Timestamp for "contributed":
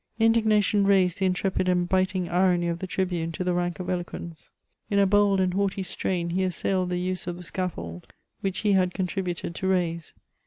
8.95-9.53